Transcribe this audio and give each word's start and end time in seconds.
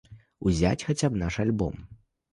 Узяць 0.51 0.81
хаця 0.87 1.07
б 1.13 1.21
наш 1.25 1.37
альбом. 1.47 1.75